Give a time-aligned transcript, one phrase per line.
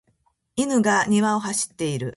[0.55, 2.09] 犬が庭を走っている。